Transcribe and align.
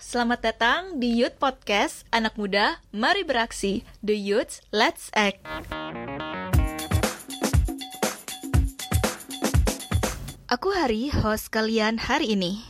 selamat 0.00 0.40
datang 0.40 0.82
di 0.96 1.20
Youth 1.20 1.36
Podcast 1.36 2.08
Anak 2.08 2.40
Muda 2.40 2.80
Mari 2.88 3.20
Beraksi. 3.20 3.84
The 4.00 4.16
Youth 4.16 4.64
Let's 4.72 5.12
Act. 5.12 5.44
Aku 10.48 10.72
Hari, 10.72 11.12
host 11.12 11.52
kalian 11.52 12.00
hari 12.00 12.32
ini. 12.32 12.64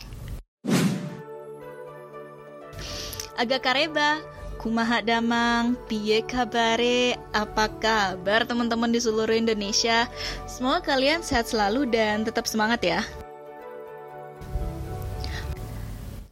Agak 3.39 3.63
kareba, 3.63 4.19
kumaha 4.59 4.99
damang, 4.99 5.79
piye 5.87 6.27
kabare, 6.27 7.15
apa 7.31 7.71
kabar 7.79 8.43
teman-teman 8.43 8.91
di 8.91 8.99
seluruh 8.99 9.33
Indonesia? 9.33 10.11
Semoga 10.51 10.83
kalian 10.83 11.23
sehat 11.23 11.47
selalu 11.47 11.87
dan 11.89 12.27
tetap 12.27 12.43
semangat 12.43 12.83
ya 12.83 13.01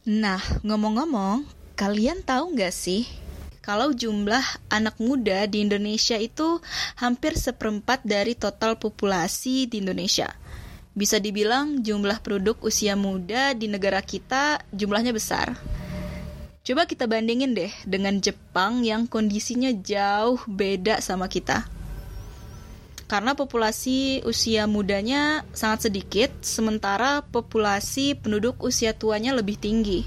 Nah, 0.08 0.40
ngomong-ngomong, 0.64 1.44
kalian 1.76 2.24
tahu 2.24 2.56
nggak 2.56 2.72
sih 2.72 3.04
kalau 3.60 3.92
jumlah 3.92 4.40
anak 4.72 4.96
muda 4.96 5.44
di 5.44 5.60
Indonesia 5.60 6.16
itu 6.16 6.64
hampir 6.96 7.36
seperempat 7.36 8.00
dari 8.00 8.32
total 8.32 8.80
populasi 8.80 9.68
di 9.68 9.84
Indonesia. 9.84 10.32
Bisa 10.96 11.20
dibilang 11.20 11.84
jumlah 11.84 12.24
penduduk 12.24 12.64
usia 12.64 12.96
muda 12.96 13.52
di 13.52 13.68
negara 13.68 14.00
kita 14.00 14.64
jumlahnya 14.72 15.12
besar. 15.12 15.52
Coba 16.64 16.88
kita 16.88 17.04
bandingin 17.04 17.52
deh 17.52 17.72
dengan 17.84 18.24
Jepang 18.24 18.80
yang 18.80 19.04
kondisinya 19.04 19.68
jauh 19.84 20.40
beda 20.48 21.04
sama 21.04 21.28
kita 21.28 21.68
karena 23.10 23.34
populasi 23.34 24.22
usia 24.22 24.70
mudanya 24.70 25.42
sangat 25.50 25.90
sedikit, 25.90 26.30
sementara 26.46 27.26
populasi 27.26 28.14
penduduk 28.14 28.62
usia 28.62 28.94
tuanya 28.94 29.34
lebih 29.34 29.58
tinggi. 29.58 30.06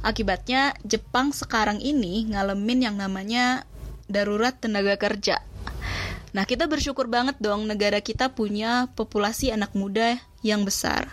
Akibatnya, 0.00 0.72
Jepang 0.80 1.36
sekarang 1.36 1.76
ini 1.84 2.24
ngalamin 2.32 2.88
yang 2.88 2.96
namanya 2.96 3.68
darurat 4.08 4.56
tenaga 4.56 4.96
kerja. 4.96 5.44
Nah, 6.32 6.48
kita 6.48 6.64
bersyukur 6.64 7.04
banget 7.12 7.36
dong 7.36 7.68
negara 7.68 8.00
kita 8.00 8.32
punya 8.32 8.88
populasi 8.96 9.52
anak 9.52 9.76
muda 9.76 10.16
yang 10.40 10.64
besar. 10.64 11.12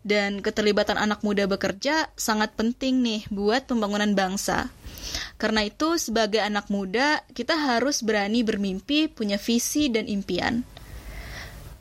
Dan 0.00 0.40
keterlibatan 0.40 0.96
anak 0.96 1.20
muda 1.20 1.44
bekerja 1.44 2.08
sangat 2.16 2.56
penting 2.56 3.04
nih 3.04 3.28
buat 3.28 3.68
pembangunan 3.68 4.16
bangsa. 4.16 4.72
Karena 5.40 5.64
itu, 5.64 5.96
sebagai 5.96 6.40
anak 6.40 6.68
muda, 6.68 7.24
kita 7.32 7.56
harus 7.56 8.04
berani 8.04 8.44
bermimpi, 8.44 9.08
punya 9.08 9.40
visi 9.40 9.88
dan 9.88 10.06
impian. 10.06 10.62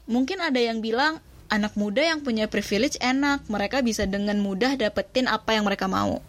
Mungkin 0.09 0.41
ada 0.41 0.57
yang 0.57 0.81
bilang, 0.81 1.21
anak 1.49 1.73
muda 1.77 2.01
yang 2.01 2.21
punya 2.21 2.49
privilege 2.49 2.97
enak, 3.01 3.45
mereka 3.49 3.81
bisa 3.81 4.05
dengan 4.05 4.37
mudah 4.41 4.77
dapetin 4.77 5.29
apa 5.29 5.57
yang 5.57 5.65
mereka 5.65 5.89
mau. 5.89 6.21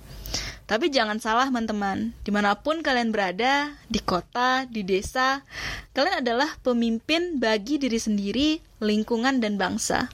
Tapi 0.71 0.87
jangan 0.87 1.19
salah 1.19 1.51
teman-teman, 1.51 2.15
di 2.23 2.31
mana 2.31 2.55
pun 2.55 2.79
kalian 2.79 3.11
berada, 3.11 3.75
di 3.91 3.99
kota, 3.99 4.71
di 4.71 4.87
desa, 4.87 5.43
kalian 5.91 6.23
adalah 6.23 6.47
pemimpin 6.63 7.43
bagi 7.43 7.83
diri 7.83 7.99
sendiri, 7.99 8.63
lingkungan, 8.79 9.43
dan 9.43 9.59
bangsa. 9.59 10.07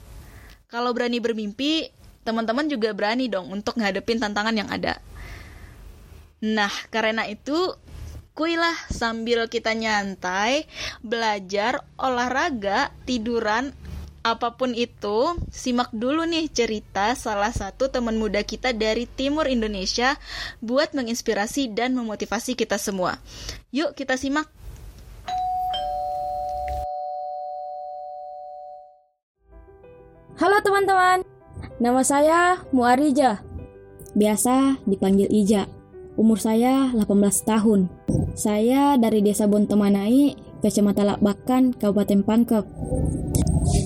Kalau 0.73 0.97
berani 0.97 1.21
bermimpi, 1.21 1.93
teman-teman 2.25 2.73
juga 2.73 2.97
berani 2.97 3.29
dong 3.29 3.53
untuk 3.53 3.77
ngadepin 3.77 4.17
tantangan 4.17 4.57
yang 4.57 4.73
ada. 4.73 4.97
Nah, 6.45 6.69
karena 6.93 7.25
itu 7.25 7.73
kuilah 8.37 8.77
sambil 8.93 9.49
kita 9.49 9.73
nyantai, 9.73 10.69
belajar, 11.01 11.81
olahraga, 11.97 12.93
tiduran, 13.09 13.73
apa 14.21 14.53
pun 14.59 14.77
itu, 14.77 15.39
simak 15.49 15.89
dulu 15.97 16.29
nih 16.29 16.53
cerita 16.53 17.17
salah 17.17 17.55
satu 17.55 17.89
teman 17.89 18.21
muda 18.21 18.45
kita 18.45 18.77
dari 18.77 19.09
timur 19.09 19.49
Indonesia 19.49 20.21
buat 20.61 20.93
menginspirasi 20.93 21.73
dan 21.73 21.97
memotivasi 21.97 22.53
kita 22.53 22.77
semua. 22.77 23.17
Yuk 23.73 23.97
kita 23.97 24.21
simak. 24.21 24.51
Halo 30.37 30.61
teman-teman, 30.61 31.25
nama 31.81 32.05
saya 32.05 32.61
Muarija. 32.69 33.41
Biasa 34.13 34.85
dipanggil 34.85 35.33
Ija. 35.33 35.76
Umur 36.17 36.41
saya 36.41 36.89
18 36.97 37.13
tahun. 37.45 37.93
Saya 38.33 38.97
dari 38.97 39.21
Desa 39.21 39.45
Bontomanai, 39.45 40.33
Kecamatan 40.65 41.13
Lakbakan, 41.13 41.77
Kabupaten 41.77 42.25
Pangkep. 42.25 42.65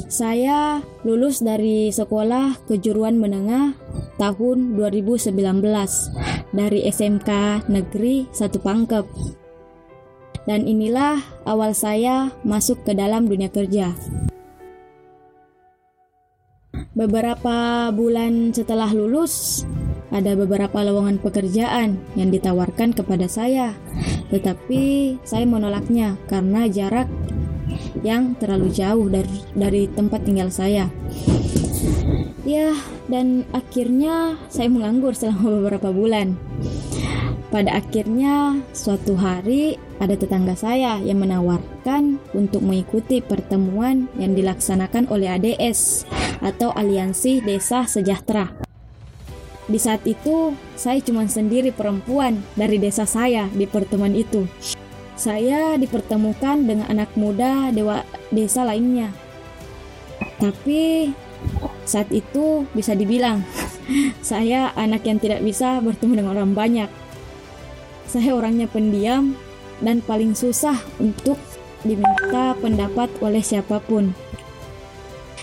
Saya 0.07 0.79
lulus 1.03 1.43
dari 1.43 1.91
sekolah 1.91 2.71
kejuruan 2.71 3.19
menengah 3.19 3.75
tahun 4.23 4.79
2019 4.79 5.35
dari 6.55 6.87
SMK 6.87 7.31
Negeri 7.67 8.31
1 8.31 8.63
Pangkep. 8.63 9.07
Dan 10.47 10.71
inilah 10.71 11.19
awal 11.51 11.75
saya 11.75 12.31
masuk 12.47 12.87
ke 12.87 12.95
dalam 12.95 13.27
dunia 13.27 13.51
kerja. 13.51 13.91
Beberapa 17.01 17.89
bulan 17.97 18.53
setelah 18.53 18.93
lulus, 18.93 19.65
ada 20.13 20.37
beberapa 20.37 20.85
lowongan 20.85 21.17
pekerjaan 21.17 21.97
yang 22.13 22.29
ditawarkan 22.29 22.93
kepada 22.93 23.25
saya, 23.25 23.73
tetapi 24.29 25.17
saya 25.25 25.49
menolaknya 25.49 26.21
karena 26.29 26.69
jarak 26.69 27.09
yang 28.05 28.37
terlalu 28.37 28.69
jauh 28.69 29.09
dari, 29.09 29.33
dari 29.57 29.89
tempat 29.89 30.29
tinggal 30.29 30.53
saya. 30.53 30.93
Ya, 32.45 32.77
dan 33.09 33.49
akhirnya 33.57 34.37
saya 34.53 34.69
menganggur 34.69 35.17
selama 35.17 35.49
beberapa 35.57 35.97
bulan. 35.97 36.37
Pada 37.49 37.81
akhirnya, 37.81 38.61
suatu 38.77 39.17
hari 39.17 39.81
ada 40.05 40.21
tetangga 40.21 40.53
saya 40.53 41.01
yang 41.01 41.25
menawarkan 41.25 42.21
untuk 42.37 42.61
mengikuti 42.61 43.25
pertemuan 43.25 44.05
yang 44.21 44.37
dilaksanakan 44.37 45.09
oleh 45.09 45.33
ADS 45.33 46.05
atau 46.41 46.73
Aliansi 46.73 47.45
Desa 47.45 47.85
Sejahtera. 47.85 48.49
Di 49.71 49.79
saat 49.79 50.03
itu, 50.03 50.51
saya 50.75 50.99
cuma 50.99 51.23
sendiri 51.31 51.71
perempuan 51.71 52.43
dari 52.59 52.83
desa 52.83 53.07
saya 53.07 53.47
di 53.55 53.71
pertemuan 53.71 54.19
itu. 54.19 54.51
Saya 55.15 55.79
dipertemukan 55.79 56.59
dengan 56.67 56.91
anak 56.91 57.15
muda 57.15 57.71
dewa 57.71 58.03
desa 58.35 58.67
lainnya. 58.67 59.15
Tapi 60.43 61.13
saat 61.87 62.11
itu 62.11 62.67
bisa 62.75 62.99
dibilang 62.99 63.47
saya 64.25 64.75
anak 64.75 65.07
yang 65.07 65.23
tidak 65.23 65.39
bisa 65.47 65.79
bertemu 65.79 66.25
dengan 66.25 66.33
orang 66.35 66.53
banyak. 66.57 66.91
Saya 68.11 68.35
orangnya 68.35 68.67
pendiam 68.67 69.39
dan 69.79 70.03
paling 70.03 70.35
susah 70.35 70.83
untuk 70.99 71.39
diminta 71.87 72.59
pendapat 72.59 73.07
oleh 73.23 73.41
siapa 73.41 73.79
pun. 73.79 74.11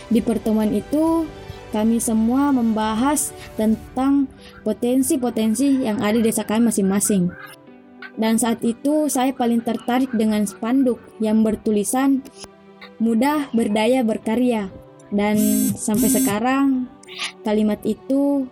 Di 0.08 0.24
pertemuan 0.24 0.72
itu, 0.72 1.28
kami 1.76 2.00
semua 2.00 2.56
membahas 2.56 3.36
tentang 3.60 4.32
potensi-potensi 4.64 5.84
yang 5.84 6.00
ada 6.00 6.16
di 6.16 6.32
desa 6.32 6.48
kami 6.48 6.72
masing-masing. 6.72 7.28
Dan 8.18 8.42
saat 8.42 8.64
itu 8.66 9.12
saya 9.12 9.30
paling 9.36 9.62
tertarik 9.62 10.10
dengan 10.16 10.42
spanduk 10.50 10.98
yang 11.22 11.46
bertulisan 11.46 12.26
mudah 12.98 13.52
berdaya 13.54 14.02
berkarya. 14.02 14.74
Dan 15.14 15.38
sampai 15.78 16.10
sekarang 16.10 16.90
kalimat 17.46 17.80
itu 17.86 18.50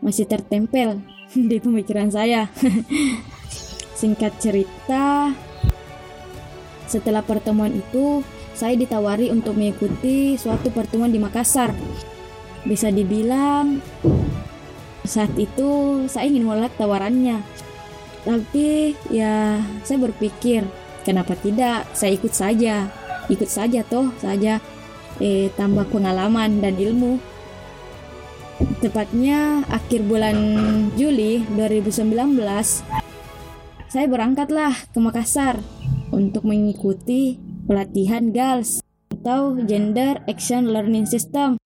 masih 0.00 0.24
tertempel 0.24 1.04
di 1.50 1.56
pemikiran 1.60 2.08
saya. 2.08 2.48
Singkat 4.00 4.32
cerita, 4.42 5.30
setelah 6.90 7.22
pertemuan 7.22 7.72
itu, 7.72 8.26
saya 8.54 8.78
ditawari 8.78 9.28
untuk 9.34 9.58
mengikuti 9.58 10.38
suatu 10.38 10.70
pertemuan 10.70 11.10
di 11.10 11.18
Makassar 11.18 11.74
bisa 12.64 12.88
dibilang 12.88 13.82
saat 15.04 15.36
itu 15.36 16.00
saya 16.08 16.24
ingin 16.32 16.48
menolak 16.48 16.72
tawarannya. 16.80 17.44
Tapi 18.24 18.96
ya 19.12 19.60
saya 19.84 19.98
berpikir 20.00 20.64
kenapa 21.04 21.36
tidak 21.36 21.84
saya 21.92 22.16
ikut 22.16 22.32
saja. 22.32 22.88
Ikut 23.28 23.48
saja 23.48 23.84
toh 23.84 24.08
saja 24.20 24.60
eh 25.20 25.52
tambah 25.56 25.84
pengalaman 25.92 26.64
dan 26.64 26.80
ilmu. 26.80 27.20
Tepatnya 28.80 29.60
akhir 29.68 30.08
bulan 30.08 30.36
Juli 30.96 31.44
2019 31.52 32.32
saya 33.92 34.06
berangkatlah 34.10 34.72
ke 34.90 34.98
Makassar 34.98 35.60
untuk 36.10 36.48
mengikuti 36.48 37.43
pelatihan 37.64 38.30
GALS 38.30 38.84
atau 39.20 39.56
Gender 39.64 40.20
Action 40.28 40.68
Learning 40.68 41.08
System 41.08 41.56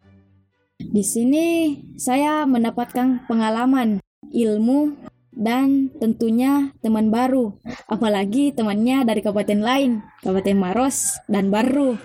di 0.78 1.02
sini 1.02 1.74
saya 1.98 2.46
mendapatkan 2.46 3.26
pengalaman, 3.26 3.98
ilmu, 4.30 4.94
dan 5.34 5.90
tentunya 5.98 6.70
teman 6.80 7.10
baru, 7.10 7.58
apalagi 7.90 8.54
temannya 8.54 9.02
dari 9.02 9.20
kabupaten 9.20 9.60
lain, 9.60 10.00
Kabupaten 10.22 10.56
Maros 10.56 11.18
dan 11.26 11.50
Baru. 11.50 11.98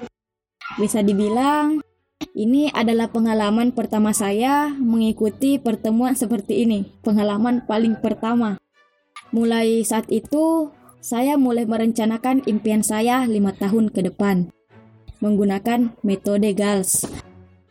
Bisa 0.81 1.06
dibilang 1.06 1.86
Ini 2.34 2.72
adalah 2.74 3.12
pengalaman 3.12 3.75
pertama 3.75 4.10
saya 4.10 4.72
mengikuti 4.74 5.60
pertemuan 5.60 6.16
seperti 6.18 6.66
ini. 6.66 6.88
Pengalaman 7.04 7.68
paling 7.68 8.00
pertama. 8.00 8.57
Mulai 9.36 9.84
saat 9.86 10.07
itu, 10.10 10.72
saya 11.04 11.36
mulai 11.36 11.68
merencanakan 11.68 12.48
impian 12.48 12.80
saya 12.80 13.28
lima 13.28 13.52
tahun 13.52 13.92
ke 13.92 14.08
depan 14.08 14.48
menggunakan 15.20 16.00
metode 16.00 16.56
GALS. 16.56 17.04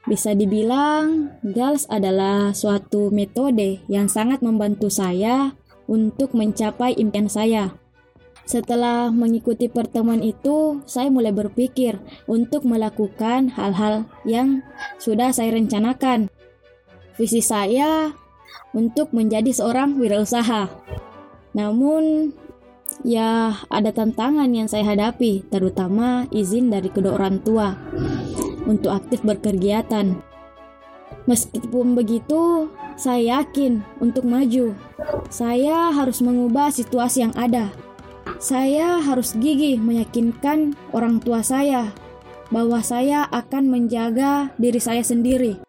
Bisa 0.05 0.37
dibilang, 0.37 1.33
GALS 1.41 1.89
adalah 1.89 2.53
suatu 2.53 3.09
metode 3.09 3.81
yang 3.89 4.13
sangat 4.13 4.45
membantu 4.45 4.93
saya 4.93 5.57
untuk 5.89 6.37
mencapai 6.37 6.93
impian 7.01 7.33
saya. 7.33 7.73
Setelah 8.45 9.09
mengikuti 9.09 9.69
pertemuan 9.73 10.21
itu, 10.21 10.85
saya 10.85 11.09
mulai 11.09 11.33
berpikir 11.33 11.97
untuk 12.29 12.69
melakukan 12.69 13.49
hal-hal 13.57 14.05
yang 14.29 14.61
sudah 15.01 15.33
saya 15.33 15.57
rencanakan. 15.57 16.29
Visi 17.17 17.41
saya 17.41 18.13
untuk 18.77 19.13
menjadi 19.17 19.53
seorang 19.53 19.97
wirausaha. 19.97 20.69
Namun, 21.53 22.33
ya 23.01 23.57
ada 23.73 23.91
tantangan 23.91 24.53
yang 24.53 24.69
saya 24.69 24.93
hadapi, 24.93 25.49
terutama 25.49 26.29
izin 26.29 26.69
dari 26.69 26.93
kedua 26.93 27.17
orang 27.17 27.41
tua 27.41 27.73
untuk 28.69 28.93
aktif 28.93 29.25
berkegiatan. 29.25 30.21
Meskipun 31.25 31.97
begitu, 31.97 32.69
saya 33.01 33.41
yakin 33.41 33.81
untuk 34.03 34.29
maju. 34.29 34.77
Saya 35.33 35.95
harus 35.95 36.21
mengubah 36.21 36.69
situasi 36.69 37.25
yang 37.25 37.35
ada 37.39 37.73
saya 38.43 38.99
harus 38.99 39.39
gigih 39.39 39.79
meyakinkan 39.79 40.75
orang 40.91 41.23
tua 41.23 41.47
saya 41.47 41.95
bahwa 42.51 42.83
saya 42.83 43.27
akan 43.31 43.71
menjaga 43.71 44.51
diri 44.59 44.83
saya 44.83 45.07
sendiri. 45.07 45.63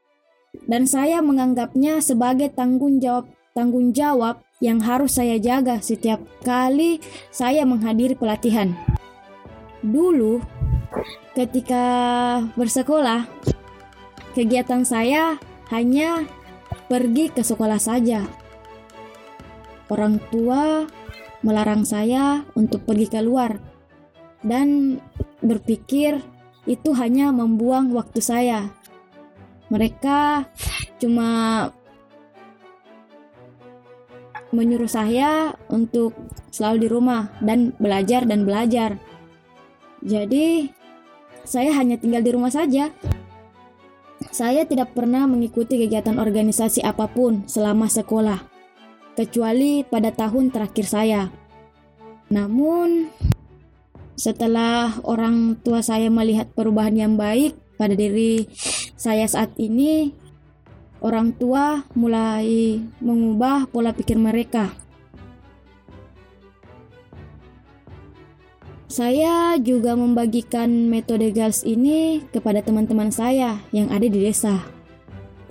Dan 0.66 0.90
saya 0.90 1.22
menganggapnya 1.22 2.02
sebagai 2.02 2.50
tanggung 2.54 2.98
jawab 2.98 3.30
tanggung 3.54 3.94
jawab 3.94 4.42
yang 4.64 4.80
harus 4.80 5.20
saya 5.20 5.36
jaga 5.44 5.84
setiap 5.84 6.24
kali 6.40 7.04
saya 7.36 7.68
menghadiri 7.68 8.16
pelatihan. 8.16 8.72
Dulu 9.84 10.40
ketika 11.36 11.84
bersekolah, 12.56 13.28
kegiatan 14.32 14.88
saya 14.88 15.36
hanya 15.68 16.24
pergi 16.88 17.28
ke 17.28 17.44
sekolah 17.44 17.76
saja. 17.76 18.24
Orang 19.92 20.24
tua 20.32 20.88
melarang 21.44 21.84
saya 21.84 22.48
untuk 22.56 22.88
pergi 22.88 23.12
keluar 23.12 23.60
dan 24.48 24.96
berpikir 25.44 26.24
itu 26.64 26.96
hanya 26.96 27.36
membuang 27.36 27.92
waktu 27.92 28.24
saya. 28.24 28.72
Mereka 29.68 30.48
cuma 31.04 31.68
menyuruh 34.54 34.88
saya 34.88 35.58
untuk 35.68 36.14
selalu 36.54 36.86
di 36.86 36.88
rumah 36.88 37.34
dan 37.42 37.74
belajar 37.82 38.24
dan 38.30 38.46
belajar. 38.46 39.02
Jadi, 40.06 40.70
saya 41.44 41.74
hanya 41.76 41.98
tinggal 41.98 42.22
di 42.22 42.32
rumah 42.32 42.54
saja. 42.54 42.94
Saya 44.32 44.64
tidak 44.64 44.96
pernah 44.96 45.28
mengikuti 45.28 45.76
kegiatan 45.76 46.16
organisasi 46.16 46.86
apa 46.86 47.10
pun 47.12 47.44
selama 47.50 47.92
sekolah 47.92 48.40
kecuali 49.14 49.84
pada 49.86 50.10
tahun 50.10 50.50
terakhir 50.50 50.86
saya. 50.88 51.22
Namun, 52.32 53.12
setelah 54.14 55.02
orang 55.06 55.58
tua 55.62 55.82
saya 55.82 56.10
melihat 56.10 56.50
perubahan 56.54 56.94
yang 56.94 57.14
baik 57.18 57.58
pada 57.78 57.94
diri 57.94 58.48
saya 58.98 59.28
saat 59.28 59.54
ini, 59.60 60.14
orang 61.04 61.36
tua 61.36 61.84
mulai 61.94 62.80
mengubah 63.04 63.68
pola 63.68 63.92
pikir 63.92 64.16
mereka. 64.16 64.72
Saya 68.88 69.58
juga 69.58 69.98
membagikan 69.98 70.70
metode 70.88 71.30
GALS 71.34 71.66
ini 71.66 72.24
kepada 72.30 72.64
teman-teman 72.64 73.10
saya 73.10 73.60
yang 73.74 73.90
ada 73.90 74.06
di 74.06 74.22
desa 74.22 74.74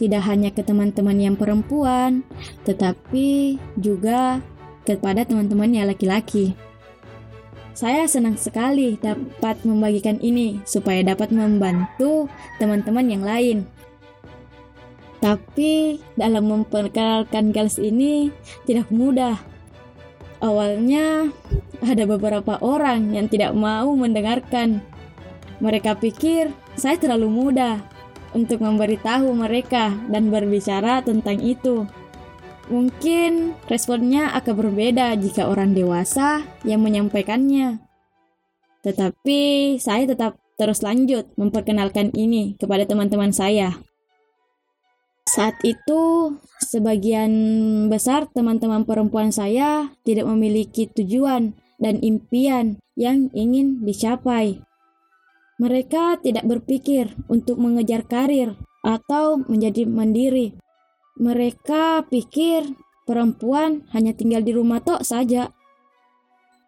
tidak 0.02 0.26
hanya 0.26 0.50
ke 0.50 0.66
teman-teman 0.66 1.14
yang 1.14 1.38
perempuan, 1.38 2.26
tetapi 2.66 3.54
juga 3.78 4.42
kepada 4.82 5.22
teman-teman 5.22 5.70
yang 5.70 5.86
laki-laki. 5.86 6.58
Saya 7.72 8.10
senang 8.10 8.34
sekali 8.34 8.98
dapat 8.98 9.62
membagikan 9.62 10.18
ini 10.18 10.58
supaya 10.66 11.06
dapat 11.06 11.30
membantu 11.30 12.26
teman-teman 12.58 13.06
yang 13.06 13.22
lain. 13.22 13.62
Tapi 15.22 16.02
dalam 16.18 16.50
memperkenalkan 16.50 17.54
GALS 17.54 17.78
ini 17.78 18.34
tidak 18.66 18.90
mudah. 18.90 19.38
Awalnya 20.42 21.30
ada 21.78 22.04
beberapa 22.10 22.58
orang 22.58 23.14
yang 23.14 23.30
tidak 23.30 23.54
mau 23.54 23.94
mendengarkan. 23.94 24.82
Mereka 25.62 26.02
pikir 26.02 26.50
saya 26.74 26.98
terlalu 26.98 27.30
muda 27.30 27.78
untuk 28.34 28.66
memberitahu 28.66 29.30
mereka 29.30 29.94
dan 30.10 30.34
berbicara 30.34 31.06
tentang 31.06 31.38
itu. 31.38 31.86
Mungkin 32.66 33.54
responnya 33.70 34.34
akan 34.34 34.54
berbeda 34.58 35.14
jika 35.22 35.46
orang 35.46 35.70
dewasa 35.70 36.42
yang 36.66 36.82
menyampaikannya. 36.82 37.78
Tetapi 38.82 39.40
saya 39.78 40.02
tetap 40.10 40.42
terus 40.58 40.82
lanjut 40.82 41.30
memperkenalkan 41.38 42.10
ini 42.10 42.58
kepada 42.58 42.82
teman-teman 42.82 43.30
saya. 43.30 43.78
Saat 45.32 45.64
itu, 45.64 46.36
sebagian 46.60 47.32
besar 47.88 48.28
teman-teman 48.28 48.84
perempuan 48.84 49.32
saya 49.32 49.96
tidak 50.04 50.28
memiliki 50.28 50.92
tujuan 50.92 51.56
dan 51.80 52.04
impian 52.04 52.76
yang 53.00 53.32
ingin 53.32 53.80
dicapai. 53.80 54.60
Mereka 55.56 56.20
tidak 56.20 56.44
berpikir 56.44 57.16
untuk 57.32 57.56
mengejar 57.64 58.04
karir 58.04 58.60
atau 58.84 59.40
menjadi 59.48 59.88
mandiri. 59.88 60.52
Mereka 61.16 62.12
pikir 62.12 62.68
perempuan 63.08 63.88
hanya 63.96 64.12
tinggal 64.12 64.44
di 64.44 64.52
rumah 64.52 64.84
tok 64.84 65.00
saja. 65.00 65.48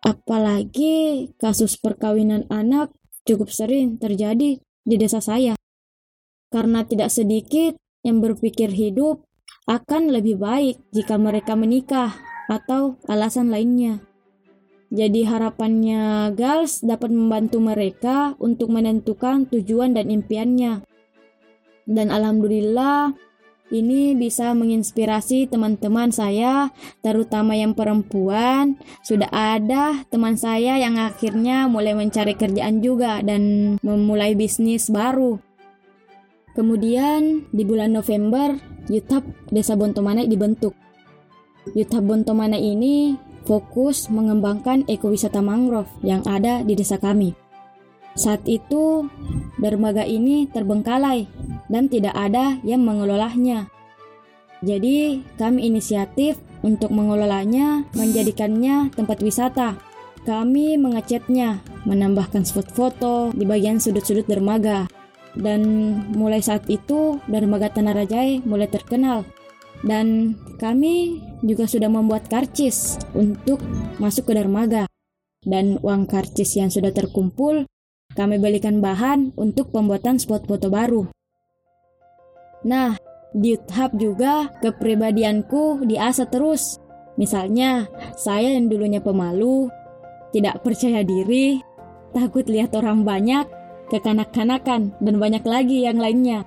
Apalagi 0.00 1.28
kasus 1.36 1.76
perkawinan 1.76 2.48
anak 2.48 2.96
cukup 3.28 3.52
sering 3.52 4.00
terjadi 4.00 4.56
di 4.60 4.94
desa 4.96 5.20
saya. 5.20 5.52
Karena 6.48 6.86
tidak 6.88 7.12
sedikit 7.12 7.76
yang 8.04 8.20
berpikir 8.20 8.70
hidup 8.70 9.24
akan 9.64 10.12
lebih 10.12 10.36
baik 10.36 10.76
jika 10.92 11.16
mereka 11.16 11.56
menikah 11.56 12.12
atau 12.46 13.00
alasan 13.08 13.48
lainnya. 13.48 14.04
Jadi 14.94 15.26
harapannya 15.26 16.30
Gals 16.36 16.84
dapat 16.84 17.10
membantu 17.10 17.58
mereka 17.58 18.38
untuk 18.38 18.70
menentukan 18.70 19.48
tujuan 19.50 19.96
dan 19.96 20.12
impiannya. 20.12 20.86
Dan 21.88 22.14
alhamdulillah 22.14 23.16
ini 23.72 24.12
bisa 24.14 24.52
menginspirasi 24.52 25.48
teman-teman 25.48 26.12
saya, 26.12 26.70
terutama 27.00 27.56
yang 27.56 27.72
perempuan. 27.72 28.76
Sudah 29.02 29.32
ada 29.32 30.04
teman 30.12 30.36
saya 30.36 30.76
yang 30.78 31.00
akhirnya 31.00 31.66
mulai 31.66 31.96
mencari 31.96 32.36
kerjaan 32.36 32.84
juga 32.84 33.24
dan 33.24 33.74
memulai 33.80 34.36
bisnis 34.36 34.92
baru. 34.92 35.40
Kemudian 36.54 37.50
di 37.50 37.66
bulan 37.66 37.90
November, 37.90 38.54
YouTube 38.86 39.26
Desa 39.50 39.74
Bontomana 39.74 40.22
dibentuk. 40.22 40.70
YouTube 41.74 42.06
Bontomana 42.06 42.54
ini 42.54 43.18
fokus 43.42 44.06
mengembangkan 44.06 44.86
ekowisata 44.86 45.42
mangrove 45.42 45.90
yang 46.06 46.22
ada 46.22 46.62
di 46.62 46.78
desa 46.78 46.96
kami. 47.02 47.34
Saat 48.14 48.46
itu, 48.46 49.10
dermaga 49.58 50.06
ini 50.06 50.46
terbengkalai 50.46 51.26
dan 51.66 51.90
tidak 51.90 52.14
ada 52.14 52.62
yang 52.62 52.86
mengelolanya. 52.86 53.66
Jadi, 54.62 55.26
kami 55.34 55.66
inisiatif 55.66 56.38
untuk 56.62 56.94
mengelolanya, 56.94 57.82
menjadikannya 57.98 58.94
tempat 58.94 59.18
wisata. 59.20 59.74
Kami 60.22 60.78
mengecatnya, 60.78 61.60
menambahkan 61.82 62.46
spot 62.46 62.70
foto 62.70 63.14
di 63.34 63.42
bagian 63.42 63.82
sudut-sudut 63.82 64.24
dermaga. 64.24 64.86
Dan 65.34 65.60
mulai 66.14 66.38
saat 66.38 66.70
itu, 66.70 67.18
dermaga 67.26 67.70
Tanah 67.70 67.94
Rajai 67.94 68.46
mulai 68.46 68.70
terkenal 68.70 69.26
dan 69.84 70.38
kami 70.56 71.20
juga 71.44 71.68
sudah 71.68 71.92
membuat 71.92 72.30
karcis 72.32 72.96
untuk 73.12 73.60
masuk 74.00 74.32
ke 74.32 74.32
dermaga. 74.32 74.88
Dan 75.44 75.76
uang 75.84 76.08
karcis 76.08 76.56
yang 76.56 76.72
sudah 76.72 76.88
terkumpul, 76.88 77.68
kami 78.16 78.40
belikan 78.40 78.80
bahan 78.80 79.36
untuk 79.36 79.68
pembuatan 79.76 80.16
spot 80.16 80.48
foto 80.48 80.72
baru. 80.72 81.04
Nah, 82.64 82.96
di 83.36 83.52
YouTube 83.52 83.92
juga 84.00 84.48
kepribadianku 84.64 85.84
diasah 85.84 86.32
terus. 86.32 86.80
Misalnya, 87.20 87.84
saya 88.16 88.56
yang 88.56 88.72
dulunya 88.72 89.04
pemalu, 89.04 89.68
tidak 90.32 90.64
percaya 90.64 91.04
diri, 91.04 91.60
takut 92.16 92.48
lihat 92.48 92.72
orang 92.72 93.04
banyak, 93.04 93.44
kekanak-kanakan, 93.92 94.96
dan 94.96 95.14
banyak 95.20 95.44
lagi 95.44 95.84
yang 95.84 96.00
lainnya. 96.00 96.44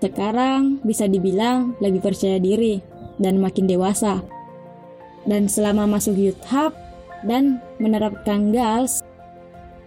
Sekarang 0.00 0.80
bisa 0.80 1.04
dibilang 1.04 1.76
lebih 1.78 2.00
percaya 2.00 2.40
diri 2.40 2.80
dan 3.20 3.36
makin 3.36 3.68
dewasa. 3.68 4.24
Dan 5.28 5.46
selama 5.52 5.84
masuk 5.84 6.16
Youth 6.16 6.40
Hub 6.48 6.72
dan 7.28 7.60
menerapkan 7.76 8.48
GALS, 8.48 9.04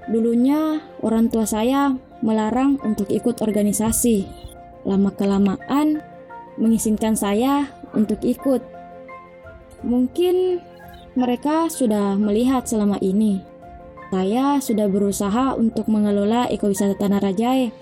dulunya 0.05 0.85
orang 1.01 1.33
tua 1.33 1.49
saya 1.49 1.97
melarang 2.21 2.77
untuk 2.85 3.09
ikut 3.09 3.41
organisasi. 3.41 4.29
Lama-kelamaan 4.85 6.05
mengizinkan 6.61 7.17
saya 7.17 7.73
untuk 7.97 8.21
ikut. 8.21 8.61
Mungkin 9.81 10.61
mereka 11.17 11.67
sudah 11.73 12.15
melihat 12.21 12.69
selama 12.69 13.01
ini. 13.01 13.41
Saya 14.13 14.61
sudah 14.61 14.85
berusaha 14.85 15.57
untuk 15.57 15.89
mengelola 15.89 16.45
ekowisata 16.45 16.93
Tanah 17.01 17.17
Rajai 17.17 17.73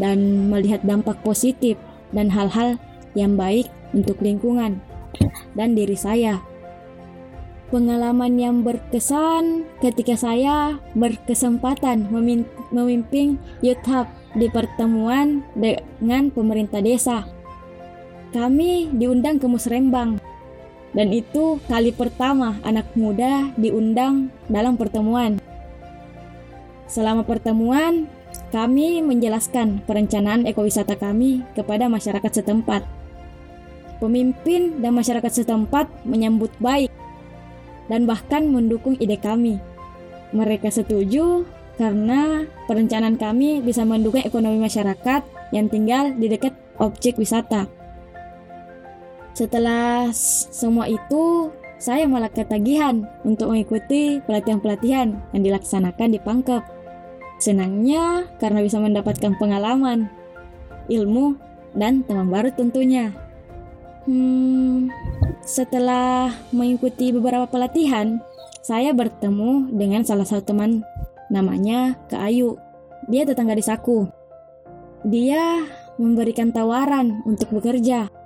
dan 0.00 0.48
melihat 0.48 0.80
dampak 0.80 1.20
positif 1.20 1.76
dan 2.16 2.32
hal-hal 2.32 2.80
yang 3.12 3.36
baik 3.36 3.68
untuk 3.92 4.16
lingkungan 4.24 4.80
dan 5.52 5.76
diri 5.76 6.00
saya. 6.00 6.40
Pengalaman 7.68 8.40
yang 8.40 8.64
berkesan 8.64 9.68
ketika 9.84 10.16
saya 10.16 10.80
berkesempatan 10.96 12.08
memimpin 12.72 13.36
Youth 13.60 13.84
Hub 13.84 14.08
di 14.32 14.48
pertemuan 14.48 15.44
dengan 15.52 16.32
pemerintah 16.32 16.80
desa. 16.80 17.28
Kami 18.32 18.96
diundang 18.96 19.36
ke 19.36 19.44
Musrembang 19.44 20.16
dan 20.96 21.12
itu 21.12 21.60
kali 21.68 21.92
pertama 21.92 22.56
anak 22.64 22.88
muda 22.96 23.52
diundang 23.60 24.32
dalam 24.48 24.80
pertemuan. 24.80 25.36
Selama 26.88 27.22
pertemuan, 27.28 28.08
kami 28.48 29.04
menjelaskan 29.04 29.84
perencanaan 29.84 30.48
ekowisata 30.48 30.96
kami 30.96 31.44
kepada 31.52 31.84
masyarakat 31.92 32.40
setempat. 32.40 32.84
Pemimpin 34.00 34.80
dan 34.80 34.96
masyarakat 34.96 35.42
setempat 35.42 35.90
menyambut 36.08 36.54
baik 36.62 36.88
dan 37.92 38.08
bahkan 38.08 38.48
mendukung 38.48 38.96
ide 38.96 39.20
kami. 39.20 39.60
Mereka 40.32 40.72
setuju 40.72 41.44
karena 41.76 42.48
perencanaan 42.64 43.20
kami 43.20 43.60
bisa 43.60 43.84
mendukung 43.84 44.24
ekonomi 44.24 44.60
masyarakat 44.60 45.24
yang 45.52 45.66
tinggal 45.68 46.14
di 46.16 46.26
dekat 46.30 46.52
objek 46.80 47.16
wisata. 47.20 47.77
Setelah 49.38 50.10
semua 50.50 50.90
itu, 50.90 51.54
saya 51.78 52.10
malah 52.10 52.26
ketagihan 52.26 53.06
untuk 53.22 53.54
mengikuti 53.54 54.18
pelatihan-pelatihan 54.26 55.14
yang 55.30 55.42
dilaksanakan 55.46 56.10
di 56.10 56.18
Pangkep. 56.18 56.66
Senangnya 57.38 58.26
karena 58.42 58.66
bisa 58.66 58.82
mendapatkan 58.82 59.38
pengalaman, 59.38 60.10
ilmu, 60.90 61.38
dan 61.78 62.02
teman 62.02 62.26
baru 62.26 62.50
tentunya. 62.50 63.14
Hmm, 64.10 64.90
setelah 65.46 66.34
mengikuti 66.50 67.14
beberapa 67.14 67.46
pelatihan, 67.46 68.18
saya 68.58 68.90
bertemu 68.90 69.70
dengan 69.70 70.02
salah 70.02 70.26
satu 70.26 70.50
teman 70.50 70.82
namanya 71.30 71.94
Kak 72.10 72.26
Ayu. 72.26 72.58
Dia 73.06 73.22
tetangga 73.22 73.54
desaku. 73.54 74.10
Dia 75.06 75.62
memberikan 75.94 76.50
tawaran 76.50 77.22
untuk 77.22 77.54
bekerja. 77.54 78.17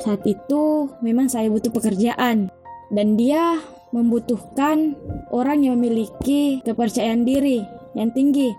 Saat 0.00 0.24
itu 0.24 0.88
memang 1.04 1.28
saya 1.28 1.52
butuh 1.52 1.68
pekerjaan 1.68 2.48
dan 2.88 3.08
dia 3.20 3.60
membutuhkan 3.92 4.96
orang 5.28 5.66
yang 5.66 5.76
memiliki 5.76 6.64
kepercayaan 6.64 7.28
diri 7.28 7.60
yang 7.92 8.08
tinggi, 8.14 8.54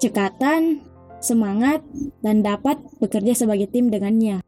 cekatan, 0.00 0.80
semangat, 1.20 1.82
dan 2.24 2.40
dapat 2.40 2.78
bekerja 3.02 3.34
sebagai 3.34 3.68
tim 3.68 3.92
dengannya. 3.92 4.40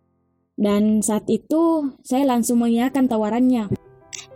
Dan 0.56 1.04
saat 1.04 1.28
itu 1.28 1.92
saya 2.00 2.24
langsung 2.24 2.62
mengiyakan 2.62 3.04
tawarannya. 3.10 3.72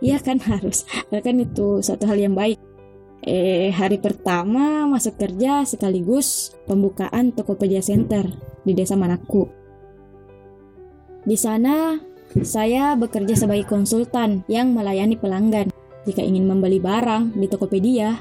Iya 0.03 0.17
kan 0.21 0.37
harus, 0.51 0.85
kan 1.09 1.35
itu 1.41 1.81
satu 1.81 2.05
hal 2.05 2.21
yang 2.21 2.37
baik. 2.37 2.61
Eh, 3.25 3.73
hari 3.73 3.97
pertama 3.97 4.85
masuk 4.85 5.17
kerja 5.17 5.65
sekaligus 5.65 6.53
pembukaan 6.69 7.33
Tokopedia 7.33 7.81
Center 7.81 8.29
di 8.61 8.77
Desa 8.77 8.93
Manaku. 8.93 9.64
Di 11.25 11.33
sana, 11.33 11.97
saya 12.45 12.93
bekerja 12.93 13.33
sebagai 13.33 13.65
konsultan 13.65 14.45
yang 14.45 14.77
melayani 14.77 15.17
pelanggan. 15.17 15.73
Jika 16.05 16.21
ingin 16.21 16.45
membeli 16.45 16.77
barang 16.77 17.33
di 17.33 17.49
Tokopedia, 17.49 18.13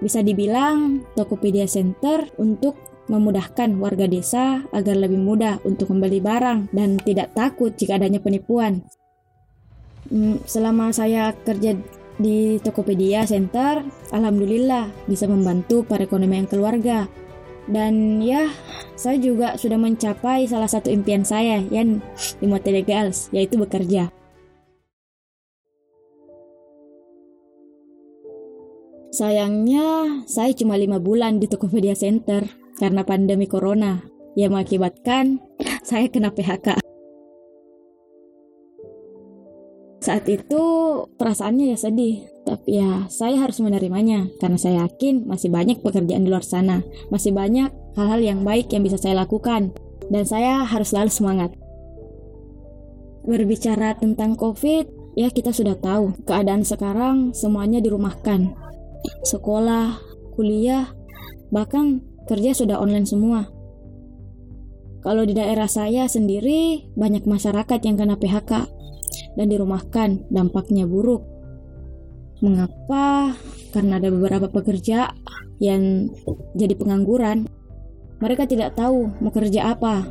bisa 0.00 0.24
dibilang 0.24 1.04
Tokopedia 1.12 1.68
Center 1.68 2.24
untuk 2.40 3.04
memudahkan 3.12 3.76
warga 3.76 4.08
desa 4.08 4.64
agar 4.72 4.96
lebih 4.96 5.20
mudah 5.20 5.60
untuk 5.68 5.92
membeli 5.92 6.24
barang 6.24 6.72
dan 6.72 6.96
tidak 7.04 7.36
takut 7.36 7.76
jika 7.76 8.00
adanya 8.00 8.22
penipuan. 8.22 8.80
Hmm, 10.08 10.40
selama 10.48 10.94
saya 10.96 11.36
kerja 11.44 11.76
di 12.16 12.56
Tokopedia 12.64 13.28
Center, 13.28 13.84
alhamdulillah 14.08 14.88
bisa 15.04 15.28
membantu 15.28 15.84
perekonomian 15.84 16.48
keluarga. 16.48 17.04
Dan 17.68 18.24
ya, 18.24 18.48
saya 18.96 19.16
juga 19.20 19.56
sudah 19.56 19.78
mencapai 19.80 20.44
salah 20.48 20.68
satu 20.68 20.92
impian 20.92 21.24
saya 21.26 21.62
yang 21.72 21.98
di 22.38 22.46
Motel 22.46 22.82
Girls, 22.84 23.28
yaitu 23.32 23.56
bekerja. 23.56 24.12
Sayangnya, 29.10 30.22
saya 30.30 30.54
cuma 30.54 30.78
lima 30.78 31.02
bulan 31.02 31.42
di 31.42 31.50
Tokopedia 31.50 31.98
Center 31.98 32.46
karena 32.78 33.02
pandemi 33.02 33.50
corona 33.50 34.00
yang 34.38 34.54
mengakibatkan 34.54 35.42
saya 35.88 36.06
kena 36.06 36.30
PHK. 36.30 36.78
Saat 40.00 40.24
itu 40.32 40.62
perasaannya 41.20 41.76
ya 41.76 41.78
sedih, 41.78 42.24
tapi 42.48 42.80
ya 42.80 43.04
saya 43.12 43.36
harus 43.44 43.60
menerimanya 43.60 44.32
karena 44.40 44.56
saya 44.56 44.88
yakin 44.88 45.28
masih 45.28 45.52
banyak 45.52 45.84
pekerjaan 45.84 46.24
di 46.24 46.32
luar 46.32 46.40
sana, 46.40 46.80
masih 47.12 47.36
banyak 47.36 47.68
hal-hal 47.94 48.20
yang 48.20 48.40
baik 48.46 48.70
yang 48.70 48.86
bisa 48.86 48.98
saya 48.98 49.22
lakukan, 49.22 49.74
dan 50.10 50.22
saya 50.26 50.66
harus 50.66 50.90
selalu 50.90 51.10
semangat. 51.10 51.50
Berbicara 53.26 53.94
tentang 53.98 54.34
COVID, 54.34 55.14
ya 55.14 55.30
kita 55.30 55.54
sudah 55.54 55.78
tahu 55.78 56.18
keadaan 56.26 56.66
sekarang 56.66 57.36
semuanya 57.36 57.78
dirumahkan, 57.78 58.54
sekolah, 59.26 59.98
kuliah, 60.34 60.90
bahkan 61.50 62.02
kerja 62.26 62.54
sudah 62.54 62.78
online 62.78 63.06
semua. 63.06 63.50
Kalau 65.00 65.24
di 65.24 65.32
daerah 65.32 65.64
saya 65.64 66.04
sendiri, 66.06 66.92
banyak 66.92 67.24
masyarakat 67.24 67.80
yang 67.88 67.96
kena 67.96 68.20
PHK 68.20 68.68
dan 69.36 69.46
dirumahkan, 69.48 70.28
dampaknya 70.28 70.84
buruk. 70.84 71.24
Mengapa? 72.44 73.36
Karena 73.72 73.96
ada 73.96 74.08
beberapa 74.12 74.48
pekerja 74.48 75.12
yang 75.60 76.12
jadi 76.56 76.74
pengangguran. 76.76 77.48
Mereka 78.20 78.44
tidak 78.44 78.76
tahu 78.76 79.08
mau 79.20 79.32
kerja 79.32 79.72
apa, 79.72 80.04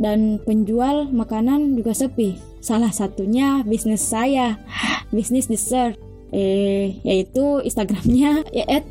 dan 0.00 0.40
penjual 0.40 1.12
makanan 1.12 1.76
juga 1.76 1.92
sepi. 1.92 2.40
Salah 2.64 2.88
satunya 2.88 3.60
bisnis 3.68 4.00
saya, 4.00 4.56
bisnis 5.14 5.44
dessert. 5.44 6.00
Eh 6.30 7.02
yaitu 7.02 7.60
Instagramnya 7.60 8.46
ya 8.56 8.64
at 8.70 8.86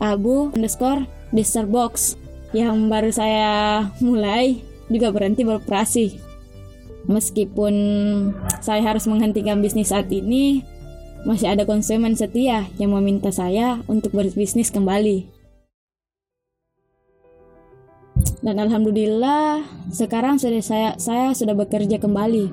abu 0.00 0.48
underscore 0.56 1.04
dessert 1.36 1.68
box. 1.68 2.16
Yang 2.54 2.76
baru 2.86 3.10
saya 3.10 3.52
mulai 4.00 4.62
juga 4.88 5.10
berhenti 5.10 5.42
beroperasi. 5.42 6.22
Meskipun 7.04 7.74
saya 8.64 8.80
harus 8.80 9.04
menghentikan 9.04 9.60
bisnis 9.60 9.92
saat 9.92 10.08
ini 10.08 10.64
masih 11.28 11.52
ada 11.52 11.68
konsumen 11.68 12.16
setia 12.16 12.68
yang 12.80 12.94
meminta 12.96 13.28
saya 13.28 13.80
untuk 13.90 14.16
berbisnis 14.16 14.72
kembali 14.72 15.33
dan 18.44 18.60
alhamdulillah 18.60 19.64
sekarang 19.88 20.36
sudah 20.36 20.60
saya 20.60 20.90
saya 21.00 21.32
sudah 21.32 21.56
bekerja 21.56 21.96
kembali 21.96 22.52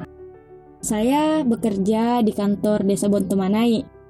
saya 0.79 1.43
bekerja 1.43 2.23
di 2.23 2.31
kantor 2.31 2.87
Desa 2.87 3.11
Bontomanai 3.11 4.01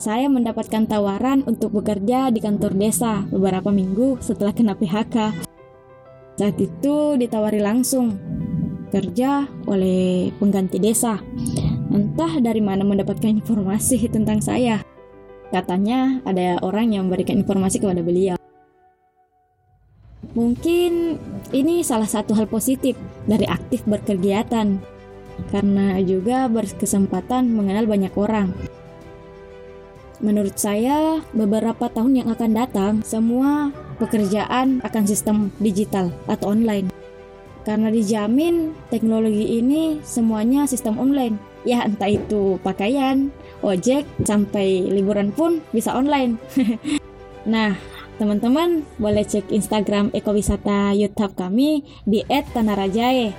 saya 0.00 0.32
mendapatkan 0.32 0.88
tawaran 0.88 1.44
untuk 1.44 1.76
bekerja 1.76 2.32
di 2.32 2.40
kantor 2.40 2.72
desa 2.72 3.28
beberapa 3.28 3.68
minggu 3.68 4.16
setelah 4.24 4.56
kena 4.56 4.72
PHK. 4.72 5.36
Saat 6.40 6.56
itu 6.56 7.20
ditawari 7.20 7.60
langsung 7.60 8.16
kerja 8.88 9.44
oleh 9.68 10.32
pengganti 10.40 10.80
desa. 10.80 11.20
Entah 11.92 12.40
dari 12.40 12.64
mana 12.64 12.80
mendapatkan 12.80 13.28
informasi 13.28 14.08
tentang 14.08 14.40
saya. 14.40 14.80
Katanya 15.52 16.24
ada 16.24 16.56
orang 16.64 16.96
yang 16.96 17.12
memberikan 17.12 17.36
informasi 17.36 17.76
kepada 17.76 18.00
beliau. 18.00 18.39
Mungkin 20.30 21.18
ini 21.50 21.82
salah 21.82 22.06
satu 22.06 22.38
hal 22.38 22.46
positif 22.46 22.94
dari 23.26 23.50
aktif 23.50 23.82
berkegiatan, 23.82 24.78
karena 25.50 25.98
juga 26.04 26.46
berkesempatan 26.46 27.50
mengenal 27.50 27.90
banyak 27.90 28.14
orang. 28.14 28.54
Menurut 30.20 30.54
saya, 30.60 31.24
beberapa 31.32 31.88
tahun 31.88 32.22
yang 32.22 32.28
akan 32.28 32.50
datang, 32.52 32.94
semua 33.00 33.72
pekerjaan 33.96 34.84
akan 34.84 35.04
sistem 35.08 35.50
digital 35.58 36.12
atau 36.28 36.52
online. 36.52 36.92
karena 37.60 37.92
dijamin 37.92 38.72
teknologi 38.88 39.60
ini 39.60 40.00
semuanya 40.00 40.64
sistem 40.64 40.96
online. 40.96 41.36
Ya 41.68 41.84
entah 41.84 42.08
itu 42.08 42.56
pakaian, 42.64 43.28
ojek, 43.60 44.08
sampai 44.24 44.88
liburan 44.88 45.28
pun 45.28 45.60
bisa 45.68 45.92
online. 45.92 46.40
nah, 47.52 47.76
teman-teman 48.20 48.84
boleh 49.00 49.24
cek 49.24 49.48
Instagram 49.48 50.12
ekowisata 50.12 50.92
YouTube 50.92 51.32
kami 51.32 51.88
di 52.04 52.20
@tanarajae. 52.28 53.32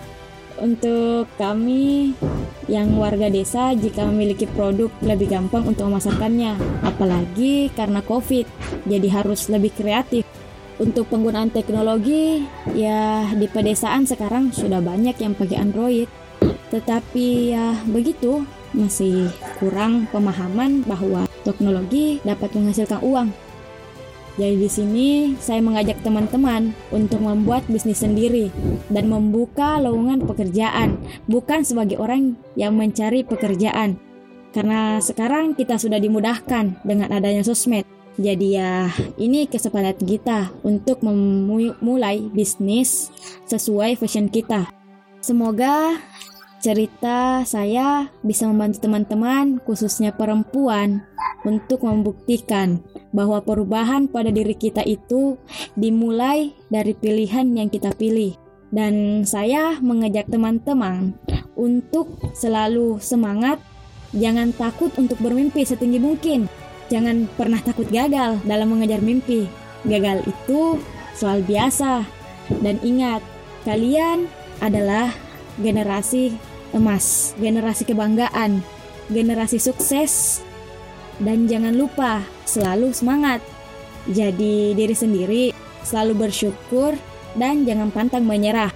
Untuk 0.57 1.29
kami 1.37 2.17
yang 2.65 2.97
warga 2.97 3.29
desa 3.29 3.77
jika 3.77 4.01
memiliki 4.09 4.49
produk 4.49 4.89
lebih 5.05 5.29
gampang 5.29 5.69
untuk 5.69 5.85
memasarkannya, 5.85 6.57
apalagi 6.81 7.69
karena 7.77 8.01
COVID, 8.01 8.45
jadi 8.89 9.07
harus 9.21 9.53
lebih 9.53 9.69
kreatif. 9.77 10.25
Untuk 10.81 11.13
penggunaan 11.13 11.53
teknologi, 11.53 12.41
ya 12.73 13.29
di 13.37 13.45
pedesaan 13.45 14.09
sekarang 14.09 14.49
sudah 14.49 14.81
banyak 14.81 15.13
yang 15.21 15.37
pakai 15.37 15.61
Android. 15.61 16.09
Tetapi 16.73 17.53
ya 17.53 17.77
begitu, 17.85 18.41
masih 18.73 19.29
kurang 19.61 20.09
pemahaman 20.09 20.81
bahwa 20.89 21.29
teknologi 21.45 22.17
dapat 22.25 22.49
menghasilkan 22.57 23.01
uang. 23.05 23.29
Jadi 24.41 24.57
di 24.57 24.69
sini 24.73 25.07
saya 25.37 25.61
mengajak 25.61 26.01
teman-teman 26.01 26.73
untuk 26.89 27.21
membuat 27.21 27.61
bisnis 27.69 28.01
sendiri 28.01 28.49
dan 28.89 29.05
membuka 29.05 29.77
lowongan 29.77 30.25
pekerjaan, 30.25 30.97
bukan 31.29 31.61
sebagai 31.61 32.01
orang 32.01 32.33
yang 32.57 32.73
mencari 32.73 33.21
pekerjaan. 33.21 34.01
Karena 34.49 34.97
sekarang 34.97 35.53
kita 35.53 35.77
sudah 35.77 36.01
dimudahkan 36.01 36.81
dengan 36.81 37.13
adanya 37.13 37.45
sosmed. 37.45 37.85
Jadi 38.17 38.57
ya 38.57 38.89
ini 39.21 39.45
kesempatan 39.45 40.01
kita 40.01 40.49
untuk 40.65 41.05
memulai 41.05 42.25
bisnis 42.33 43.13
sesuai 43.45 43.93
fashion 43.93 44.25
kita. 44.25 44.73
Semoga 45.21 46.01
cerita 46.61 47.41
saya 47.43 48.13
bisa 48.21 48.45
membantu 48.45 48.85
teman-teman 48.85 49.57
khususnya 49.65 50.13
perempuan 50.13 51.03
untuk 51.41 51.83
membuktikan 51.83 52.85
bahwa 53.11 53.41
perubahan 53.41 54.05
pada 54.05 54.29
diri 54.29 54.53
kita 54.53 54.85
itu 54.85 55.41
dimulai 55.73 56.53
dari 56.69 56.93
pilihan 56.93 57.49
yang 57.57 57.67
kita 57.67 57.91
pilih. 57.97 58.37
Dan 58.71 59.27
saya 59.27 59.81
mengajak 59.83 60.31
teman-teman 60.31 61.17
untuk 61.59 62.15
selalu 62.31 63.03
semangat, 63.03 63.59
jangan 64.15 64.55
takut 64.55 64.95
untuk 64.95 65.19
bermimpi 65.19 65.67
setinggi 65.67 65.99
mungkin 65.99 66.47
Jangan 66.91 67.31
pernah 67.39 67.63
takut 67.63 67.87
gagal 67.87 68.43
dalam 68.43 68.67
mengejar 68.67 68.99
mimpi. 68.99 69.47
Gagal 69.87 70.27
itu 70.27 70.75
soal 71.15 71.39
biasa. 71.39 72.03
Dan 72.59 72.83
ingat, 72.83 73.23
kalian 73.63 74.27
adalah 74.59 75.15
generasi 75.63 76.35
emas, 76.71 77.37
generasi 77.39 77.87
kebanggaan, 77.87 78.63
generasi 79.11 79.59
sukses. 79.59 80.43
Dan 81.21 81.45
jangan 81.45 81.77
lupa 81.77 82.25
selalu 82.49 82.95
semangat. 82.95 83.43
Jadi 84.09 84.73
diri 84.73 84.95
sendiri, 84.97 85.43
selalu 85.85 86.27
bersyukur 86.27 86.97
dan 87.37 87.63
jangan 87.67 87.93
pantang 87.93 88.25
menyerah. 88.25 88.73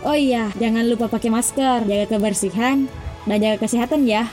Oh 0.00 0.16
iya, 0.16 0.48
jangan 0.56 0.88
lupa 0.88 1.06
pakai 1.12 1.28
masker, 1.28 1.84
jaga 1.84 2.06
kebersihan, 2.08 2.88
dan 3.28 3.36
jaga 3.38 3.62
kesehatan 3.62 4.08
ya. 4.08 4.26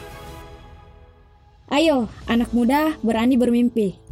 Ayo, 1.68 2.08
anak 2.26 2.56
muda 2.56 2.96
berani 3.04 3.36
bermimpi. 3.36 4.07